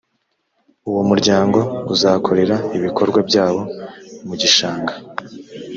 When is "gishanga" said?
4.41-4.93